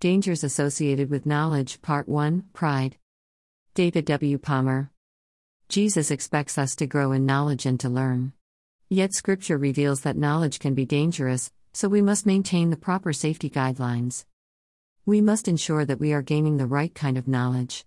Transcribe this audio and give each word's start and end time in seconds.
Dangers 0.00 0.44
Associated 0.44 1.10
with 1.10 1.26
Knowledge, 1.26 1.82
Part 1.82 2.08
1 2.08 2.44
Pride. 2.52 2.96
David 3.74 4.04
W. 4.04 4.38
Palmer. 4.38 4.92
Jesus 5.68 6.12
expects 6.12 6.56
us 6.56 6.76
to 6.76 6.86
grow 6.86 7.10
in 7.10 7.26
knowledge 7.26 7.66
and 7.66 7.80
to 7.80 7.88
learn. 7.88 8.32
Yet 8.88 9.12
Scripture 9.12 9.58
reveals 9.58 10.02
that 10.02 10.16
knowledge 10.16 10.60
can 10.60 10.74
be 10.74 10.86
dangerous, 10.86 11.50
so 11.72 11.88
we 11.88 12.00
must 12.00 12.26
maintain 12.26 12.70
the 12.70 12.76
proper 12.76 13.12
safety 13.12 13.50
guidelines. 13.50 14.24
We 15.04 15.20
must 15.20 15.48
ensure 15.48 15.84
that 15.84 15.98
we 15.98 16.12
are 16.12 16.22
gaining 16.22 16.58
the 16.58 16.66
right 16.66 16.94
kind 16.94 17.18
of 17.18 17.26
knowledge. 17.26 17.84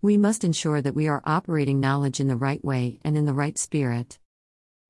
We 0.00 0.16
must 0.16 0.42
ensure 0.42 0.80
that 0.80 0.94
we 0.94 1.06
are 1.06 1.22
operating 1.26 1.80
knowledge 1.80 2.18
in 2.18 2.28
the 2.28 2.36
right 2.36 2.64
way 2.64 2.98
and 3.04 3.14
in 3.14 3.26
the 3.26 3.34
right 3.34 3.58
spirit. 3.58 4.18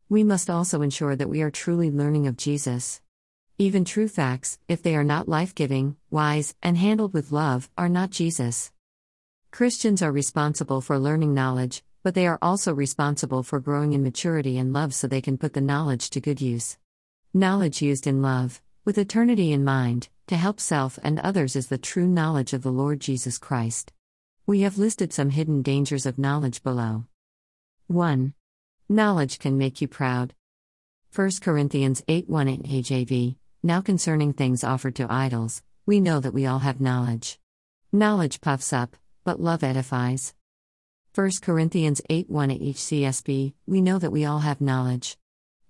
We 0.09 0.23
must 0.23 0.49
also 0.49 0.81
ensure 0.83 1.17
that 1.17 1.29
we 1.29 1.43
are 1.43 1.51
truly 1.51 1.91
learning 1.91 2.29
of 2.29 2.37
Jesus. 2.37 3.01
Even 3.59 3.87
true 3.87 4.07
facts, 4.07 4.59
if 4.69 4.83
they 4.83 4.95
are 4.95 5.03
not 5.03 5.31
life 5.31 5.55
giving, 5.55 5.97
wise, 6.11 6.55
and 6.63 6.77
handled 6.77 7.15
with 7.15 7.33
love, 7.33 7.71
are 7.79 7.89
not 7.89 8.11
Jesus. 8.11 8.71
Christians 9.51 10.03
are 10.03 10.13
responsible 10.13 10.83
for 10.83 10.99
learning 10.99 11.33
knowledge, 11.33 11.83
but 12.03 12.15
they 12.15 12.27
are 12.27 12.39
also 12.43 12.75
responsible 12.75 13.43
for 13.43 13.59
growing 13.59 13.95
in 13.95 14.03
maturity 14.03 14.59
and 14.59 14.75
love 14.75 14.93
so 14.93 15.07
they 15.07 15.23
can 15.23 15.39
put 15.39 15.55
the 15.55 15.63
knowledge 15.63 16.11
to 16.11 16.21
good 16.21 16.39
use. 16.39 16.77
Knowledge 17.33 17.81
used 17.81 18.07
in 18.07 18.21
love, 18.21 18.61
with 18.85 18.99
eternity 18.99 19.53
in 19.53 19.65
mind, 19.65 20.11
to 20.27 20.37
help 20.37 20.61
self 20.61 20.99
and 21.03 21.19
others 21.21 21.57
is 21.57 21.69
the 21.69 21.79
true 21.79 22.07
knowledge 22.07 22.53
of 22.53 22.63
the 22.63 22.71
Lord 22.71 23.01
Jesus 23.01 23.39
Christ. 23.39 23.91
We 24.45 24.61
have 24.61 24.77
listed 24.77 25.15
some 25.15 25.31
hidden 25.31 25.63
dangers 25.63 26.05
of 26.05 26.19
knowledge 26.19 26.63
below. 26.63 27.07
1. 27.87 28.35
Knowledge 28.91 29.39
can 29.39 29.57
make 29.57 29.81
you 29.81 29.89
proud. 29.89 30.35
1 31.15 31.31
Corinthians 31.41 32.05
8 32.07 32.29
1 32.29 32.49
in 32.49 32.63
KJV. 32.63 33.37
Now 33.63 33.81
concerning 33.81 34.33
things 34.33 34.63
offered 34.63 34.95
to 34.97 35.13
idols, 35.13 35.63
we 35.87 36.01
know 36.01 36.21
that 36.21 36.35
we 36.35 36.47
all 36.47 36.61
have 36.61 36.81
knowledge. 36.81 37.39
Knowledge 37.93 38.41
puffs 38.41 38.73
up, 38.73 38.97
but 39.25 39.41
love 39.41 39.63
edifies. 39.63 40.35
1 41.15 41.31
Corinthians 41.41 42.03
8 42.11 42.29
1 42.29 42.51
HCSB, 42.51 43.55
we 43.67 43.81
know 43.81 43.99
that 43.99 44.13
we 44.13 44.25
all 44.25 44.41
have 44.41 44.61
knowledge. 44.61 45.17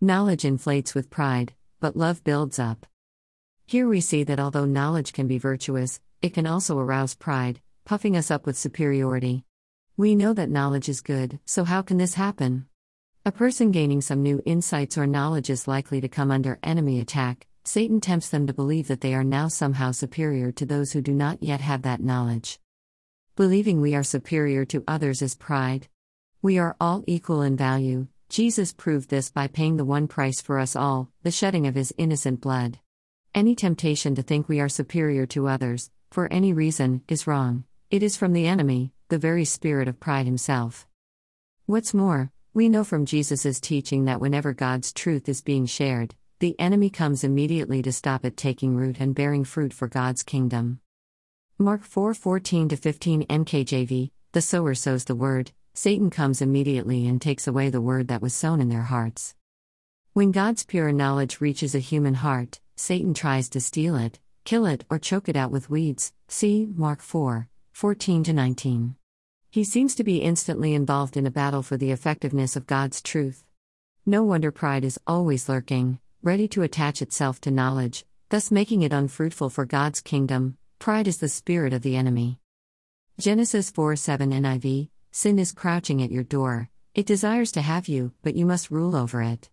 Knowledge 0.01 0.45
inflates 0.45 0.95
with 0.95 1.11
pride, 1.11 1.55
but 1.81 1.97
love 1.97 2.25
builds 2.25 2.59
up. 2.59 2.85
Here 3.65 3.89
we 3.89 4.01
see 4.01 4.25
that 4.25 4.41
although 4.41 4.65
knowledge 4.65 5.13
can 5.13 5.27
be 5.27 5.39
virtuous, 5.39 6.01
it 6.21 6.35
can 6.35 6.47
also 6.47 6.79
arouse 6.79 7.15
pride, 7.15 7.61
puffing 7.85 8.17
us 8.17 8.31
up 8.31 8.45
with 8.45 8.59
superiority. 8.59 9.45
We 9.97 10.15
know 10.15 10.33
that 10.35 10.51
knowledge 10.51 10.89
is 10.89 11.01
good, 11.01 11.39
so 11.47 11.65
how 11.65 11.83
can 11.83 11.99
this 11.99 12.15
happen? 12.15 12.67
A 13.25 13.33
person 13.33 13.71
gaining 13.71 14.01
some 14.01 14.23
new 14.23 14.43
insights 14.45 14.99
or 14.99 15.07
knowledge 15.07 15.51
is 15.51 15.67
likely 15.67 16.01
to 16.01 16.09
come 16.09 16.31
under 16.31 16.59
enemy 16.63 17.01
attack, 17.01 17.47
Satan 17.67 18.01
tempts 18.01 18.29
them 18.29 18.47
to 18.47 18.53
believe 18.53 18.87
that 18.87 19.01
they 19.01 19.13
are 19.13 19.25
now 19.25 19.49
somehow 19.49 19.91
superior 19.91 20.53
to 20.53 20.65
those 20.65 20.93
who 20.93 21.03
do 21.03 21.13
not 21.13 21.43
yet 21.43 21.61
have 21.61 21.83
that 21.83 22.01
knowledge. 22.01 22.61
Believing 23.35 23.81
we 23.81 23.93
are 23.97 24.05
superior 24.05 24.65
to 24.67 24.85
others 24.87 25.21
is 25.21 25.35
pride. 25.35 25.89
We 26.41 26.59
are 26.59 26.77
all 26.81 27.03
equal 27.09 27.43
in 27.43 27.57
value. 27.57 28.07
Jesus 28.29 28.73
proved 28.73 29.11
this 29.11 29.33
by 29.33 29.49
paying 29.49 29.79
the 29.79 29.85
one 29.85 30.07
price 30.07 30.41
for 30.41 30.61
us 30.61 30.77
all, 30.77 31.11
the 31.25 31.33
shedding 31.33 31.67
of 31.67 31.75
his 31.75 31.93
innocent 31.99 32.41
blood. 32.41 32.79
Any 33.35 33.57
temptation 33.57 34.15
to 34.15 34.23
think 34.23 34.49
we 34.49 34.61
are 34.61 34.69
superior 34.69 35.27
to 35.27 35.49
others, 35.49 35.91
for 36.13 36.33
any 36.33 36.53
reason, 36.53 37.03
is 37.09 37.27
wrong. 37.27 37.65
It 37.91 38.01
is 38.05 38.17
from 38.17 38.33
the 38.33 38.47
enemy, 38.47 38.93
the 39.09 39.19
very 39.19 39.45
spirit 39.45 39.89
of 39.89 39.99
pride 39.99 40.27
himself. 40.27 40.87
What's 41.67 41.93
more, 41.93 42.31
we 42.55 42.69
know 42.69 42.85
from 42.85 43.07
Jesus' 43.07 43.59
teaching 43.59 44.05
that 44.05 44.21
whenever 44.21 44.53
God's 44.53 44.93
truth 44.93 45.29
is 45.29 45.43
being 45.43 45.67
shared, 45.67 46.15
the 46.39 46.55
enemy 46.59 46.91
comes 46.91 47.25
immediately 47.25 47.81
to 47.81 47.91
stop 47.91 48.23
it 48.23 48.37
taking 48.37 48.77
root 48.77 48.97
and 49.01 49.15
bearing 49.15 49.43
fruit 49.43 49.73
for 49.73 49.89
God's 49.89 50.23
kingdom. 50.23 50.81
Mark 51.59 51.83
4:14 51.83 52.69
to 52.69 52.77
15 52.77 53.23
NKJV 53.23 54.11
The 54.33 54.43
sower 54.43 54.75
sows 54.75 55.05
the 55.05 55.15
word 55.15 55.53
Satan 55.73 56.11
comes 56.11 56.43
immediately 56.43 57.07
and 57.07 57.23
takes 57.23 57.47
away 57.47 57.71
the 57.71 57.81
word 57.81 58.09
that 58.09 58.21
was 58.21 58.35
sown 58.35 58.61
in 58.61 58.69
their 58.69 58.83
hearts. 58.83 59.35
When 60.13 60.31
God's 60.31 60.65
pure 60.65 60.93
knowledge 60.93 61.41
reaches 61.41 61.75
a 61.75 61.79
human 61.79 62.15
heart, 62.15 62.61
Satan 62.77 63.15
tries 63.15 63.49
to 63.51 63.61
steal 63.61 63.97
it, 63.97 64.19
kill 64.45 64.67
it, 64.67 64.85
or 64.91 64.99
choke 64.99 65.31
it 65.31 65.37
out 65.37 65.51
with 65.51 65.71
weeds. 65.71 66.13
See 66.29 66.67
Mark 66.67 67.01
4 67.01 67.49
14 67.73 68.25
to 68.25 68.33
19. 68.35 68.97
He 69.51 69.65
seems 69.65 69.95
to 69.95 70.05
be 70.05 70.19
instantly 70.19 70.75
involved 70.75 71.17
in 71.17 71.27
a 71.27 71.31
battle 71.31 71.63
for 71.63 71.79
the 71.79 71.93
effectiveness 71.93 72.57
of 72.57 72.67
God's 72.67 73.01
truth. 73.01 73.43
No 74.05 74.23
wonder 74.23 74.51
pride 74.51 74.85
is 74.85 75.01
always 75.07 75.49
lurking, 75.49 75.99
ready 76.27 76.49
to 76.49 76.63
attach 76.63 77.01
itself 77.01 77.41
to 77.41 77.53
knowledge, 77.53 78.05
thus 78.31 78.51
making 78.51 78.83
it 78.83 78.93
unfruitful 78.93 79.49
for 79.49 79.65
God's 79.65 80.01
kingdom. 80.01 80.57
Pride 80.81 81.07
is 81.07 81.19
the 81.19 81.29
spirit 81.29 81.73
of 81.73 81.83
the 81.83 81.95
enemy. 81.95 82.41
Genesis 83.21 83.71
4 83.71 83.95
7 83.95 84.33
NIV 84.33 84.89
Sin 85.13 85.39
is 85.39 85.53
crouching 85.53 86.03
at 86.03 86.11
your 86.11 86.25
door, 86.25 86.69
it 86.97 87.07
desires 87.07 87.53
to 87.53 87.63
have 87.63 87.87
you, 87.87 88.13
but 88.23 88.35
you 88.35 88.45
must 88.45 88.73
rule 88.73 88.97
over 88.97 89.23
it. 89.23 89.49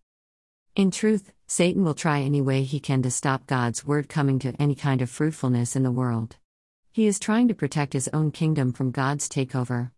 In 0.75 0.89
truth, 0.89 1.31
Satan 1.45 1.83
will 1.83 1.93
try 1.93 2.21
any 2.21 2.41
way 2.41 2.63
he 2.63 2.79
can 2.79 3.03
to 3.03 3.11
stop 3.11 3.45
God's 3.45 3.85
word 3.85 4.09
coming 4.09 4.39
to 4.39 4.55
any 4.59 4.73
kind 4.73 5.03
of 5.03 5.11
fruitfulness 5.11 5.75
in 5.75 5.83
the 5.83 5.91
world. 5.91 6.37
He 6.91 7.05
is 7.05 7.19
trying 7.19 7.47
to 7.49 7.53
protect 7.53 7.93
his 7.93 8.09
own 8.11 8.31
kingdom 8.31 8.73
from 8.73 8.89
God's 8.89 9.29
takeover. 9.29 9.91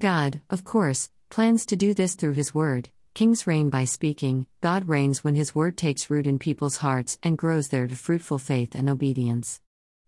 God, 0.00 0.40
of 0.48 0.64
course, 0.64 1.10
plans 1.28 1.66
to 1.66 1.76
do 1.76 1.92
this 1.92 2.14
through 2.14 2.32
his 2.32 2.54
word, 2.54 2.88
Kings 3.14 3.46
reign 3.46 3.70
by 3.70 3.84
speaking, 3.84 4.44
God 4.60 4.88
reigns 4.88 5.22
when 5.22 5.36
His 5.36 5.54
word 5.54 5.76
takes 5.76 6.10
root 6.10 6.26
in 6.26 6.40
people's 6.40 6.78
hearts 6.78 7.16
and 7.22 7.38
grows 7.38 7.68
there 7.68 7.86
to 7.86 7.94
fruitful 7.94 8.38
faith 8.38 8.74
and 8.74 8.90
obedience. 8.90 9.60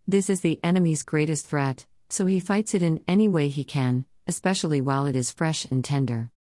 This 0.08 0.28
is 0.28 0.40
the 0.40 0.58
enemy's 0.64 1.04
greatest 1.04 1.46
threat, 1.46 1.86
so 2.08 2.26
he 2.26 2.40
fights 2.40 2.74
it 2.74 2.82
in 2.82 3.04
any 3.06 3.28
way 3.28 3.46
he 3.46 3.62
can, 3.62 4.06
especially 4.26 4.80
while 4.80 5.06
it 5.06 5.14
is 5.14 5.30
fresh 5.30 5.66
and 5.66 5.84
tender. 5.84 6.32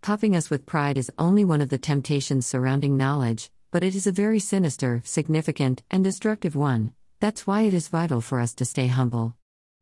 Puffing 0.00 0.34
us 0.34 0.48
with 0.48 0.64
pride 0.64 0.96
is 0.96 1.12
only 1.18 1.44
one 1.44 1.60
of 1.60 1.68
the 1.68 1.76
temptations 1.76 2.46
surrounding 2.46 2.96
knowledge, 2.96 3.50
but 3.70 3.84
it 3.84 3.94
is 3.94 4.06
a 4.06 4.12
very 4.12 4.38
sinister, 4.38 5.02
significant, 5.04 5.82
and 5.90 6.02
destructive 6.02 6.56
one. 6.56 6.94
That's 7.20 7.46
why 7.46 7.62
it 7.62 7.74
is 7.74 7.88
vital 7.88 8.22
for 8.22 8.40
us 8.40 8.54
to 8.54 8.64
stay 8.64 8.86
humble. 8.86 9.34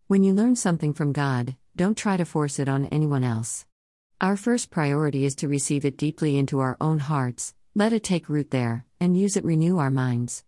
When 0.08 0.24
you 0.24 0.34
learn 0.34 0.56
something 0.56 0.94
from 0.94 1.12
God, 1.12 1.54
don't 1.76 1.96
try 1.96 2.16
to 2.16 2.24
force 2.24 2.58
it 2.58 2.68
on 2.68 2.86
anyone 2.86 3.22
else. 3.22 3.66
Our 4.20 4.36
first 4.36 4.70
priority 4.70 5.24
is 5.24 5.36
to 5.36 5.46
receive 5.46 5.84
it 5.84 5.96
deeply 5.96 6.38
into 6.38 6.58
our 6.58 6.76
own 6.80 6.98
hearts, 6.98 7.54
let 7.76 7.92
it 7.92 8.02
take 8.02 8.28
root 8.28 8.50
there, 8.50 8.84
and 8.98 9.16
use 9.16 9.36
it 9.36 9.44
renew 9.44 9.78
our 9.78 9.92
minds. 9.92 10.42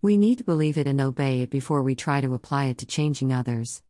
We 0.00 0.16
need 0.16 0.38
to 0.38 0.44
believe 0.44 0.76
it 0.76 0.88
and 0.88 1.00
obey 1.00 1.42
it 1.42 1.48
before 1.48 1.84
we 1.84 1.94
try 1.94 2.20
to 2.20 2.34
apply 2.34 2.64
it 2.64 2.78
to 2.78 2.86
changing 2.86 3.32
others. 3.32 3.80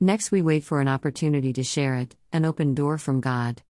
Next, 0.00 0.30
we 0.30 0.42
wait 0.42 0.64
for 0.64 0.82
an 0.82 0.88
opportunity 0.88 1.50
to 1.54 1.62
share 1.62 1.94
it, 1.94 2.14
an 2.30 2.44
open 2.44 2.74
door 2.74 2.98
from 2.98 3.22
God. 3.22 3.62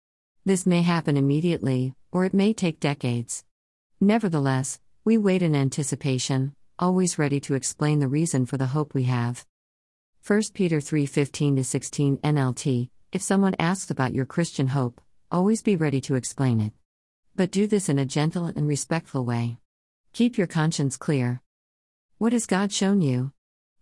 This 0.46 0.66
may 0.66 0.82
happen 0.82 1.16
immediately, 1.16 1.94
or 2.12 2.26
it 2.26 2.34
may 2.34 2.52
take 2.52 2.80
decades. 2.80 3.44
Nevertheless, 4.02 4.80
we 5.06 5.20
wait 5.20 5.44
in 5.44 5.56
anticipation, 5.56 6.56
always 6.80 7.20
ready 7.20 7.40
to 7.42 7.54
explain 7.54 8.00
the 8.00 8.08
reason 8.08 8.48
for 8.48 8.58
the 8.58 8.74
hope 8.74 8.96
we 8.96 9.04
have. 9.04 9.46
1 10.26 10.42
Peter 10.56 10.80
3:15 10.80 11.64
16 11.64 12.18
NLT 12.18 12.90
If 13.14 13.22
someone 13.22 13.54
asks 13.60 13.92
about 13.92 14.16
your 14.16 14.26
Christian 14.26 14.70
hope, 14.70 15.00
always 15.30 15.62
be 15.62 15.76
ready 15.76 16.02
to 16.02 16.16
explain 16.16 16.60
it. 16.60 16.74
But 17.36 17.52
do 17.52 17.68
this 17.68 17.88
in 17.88 18.00
a 18.00 18.08
gentle 18.08 18.48
and 18.48 18.68
respectful 18.68 19.24
way. 19.24 19.60
Keep 20.14 20.36
your 20.36 20.48
conscience 20.48 20.98
clear. 20.98 21.40
What 22.18 22.34
has 22.34 22.48
God 22.48 22.72
shown 22.74 23.02
you? 23.02 23.32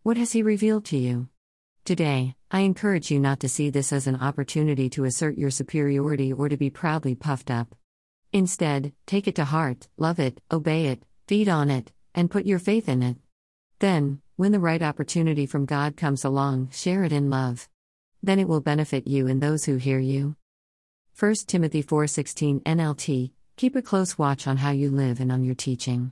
What 0.04 0.18
has 0.18 0.34
He 0.34 0.44
revealed 0.44 0.84
to 0.88 0.98
you? 0.98 1.30
Today, 1.86 2.36
I 2.52 2.60
encourage 2.60 3.10
you 3.10 3.22
not 3.22 3.40
to 3.40 3.48
see 3.48 3.70
this 3.70 3.94
as 3.94 4.06
an 4.06 4.18
opportunity 4.18 4.90
to 4.90 5.06
assert 5.06 5.38
your 5.38 5.50
superiority 5.50 6.34
or 6.34 6.50
to 6.50 6.58
be 6.58 6.70
proudly 6.70 7.16
puffed 7.16 7.50
up. 7.50 7.74
Instead, 8.34 8.92
take 9.06 9.30
it 9.30 9.36
to 9.36 9.46
heart, 9.46 9.88
love 9.96 10.20
it, 10.20 10.42
obey 10.52 10.88
it, 10.88 11.04
feed 11.30 11.48
on 11.48 11.70
it, 11.70 11.94
and 12.14 12.30
put 12.30 12.46
your 12.46 12.60
faith 12.60 12.90
in 12.90 13.02
it. 13.02 13.16
Then, 13.80 14.20
when 14.36 14.52
the 14.52 14.60
right 14.60 14.82
opportunity 14.82 15.46
from 15.46 15.66
God 15.66 15.96
comes 15.96 16.26
along, 16.26 16.72
share 16.74 17.06
it 17.06 17.14
in 17.14 17.30
love. 17.30 17.70
Then 18.24 18.38
it 18.38 18.48
will 18.48 18.62
benefit 18.62 19.08
you 19.08 19.28
and 19.28 19.42
those 19.42 19.66
who 19.66 19.78
hear 19.78 20.00
you. 20.00 20.36
1 21.18 21.34
Timothy 21.48 21.82
4:16 21.82 22.62
NLT 22.62 23.32
Keep 23.58 23.76
a 23.76 23.82
close 23.82 24.18
watch 24.18 24.48
on 24.48 24.58
how 24.58 24.72
you 24.72 24.92
live 24.92 25.20
and 25.20 25.32
on 25.32 25.44
your 25.44 25.56
teaching. 25.56 26.12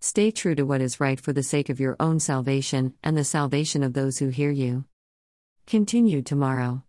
Stay 0.00 0.30
true 0.30 0.54
to 0.54 0.64
what 0.64 0.80
is 0.80 0.98
right 0.98 1.20
for 1.20 1.32
the 1.32 1.42
sake 1.42 1.68
of 1.68 1.78
your 1.78 1.96
own 2.00 2.18
salvation 2.18 2.94
and 3.02 3.16
the 3.16 3.24
salvation 3.24 3.82
of 3.82 3.92
those 3.92 4.18
who 4.18 4.28
hear 4.28 4.50
you. 4.50 4.84
Continue 5.66 6.22
tomorrow. 6.22 6.80